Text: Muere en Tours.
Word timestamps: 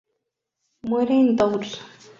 Muere 0.87 1.13
en 1.19 1.35
Tours. 1.37 1.79